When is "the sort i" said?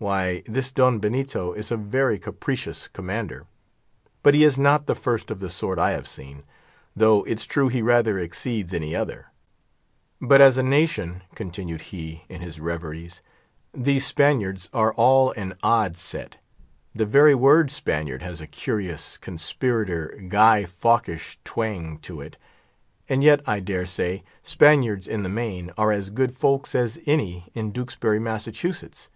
5.40-5.90